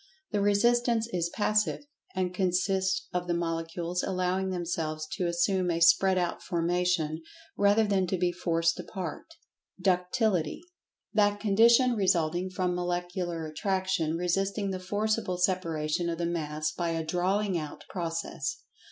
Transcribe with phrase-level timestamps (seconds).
[0.31, 6.17] The resistance is "passive," and consists of the Molecules allowing themselves to assume a spread
[6.17, 7.21] out formation,
[7.55, 9.35] rather than to be forced apart.
[9.79, 10.63] Ductility:
[11.13, 17.05] That condition resulting from Molecular Attraction resisting the forcible separation of the Mass by a
[17.05, 18.57] "drawing out" process.